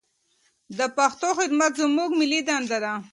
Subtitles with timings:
[0.77, 2.93] د پښتو خدمت زموږ ملي دنده ده.